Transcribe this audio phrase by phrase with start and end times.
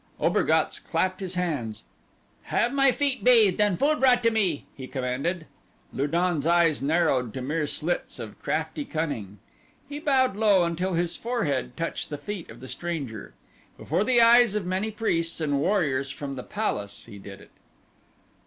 [0.19, 1.83] Obergatz clapped his hands.
[2.45, 5.45] "Have my feet bathed and food brought to me," he commanded.
[5.93, 9.37] Lu don's eyes narrowed to mere slits of crafty cunning.
[9.87, 13.35] He bowed low until his forehead touched the feet of the stranger.
[13.77, 17.51] Before the eyes of many priests, and warriors from the palace he did it.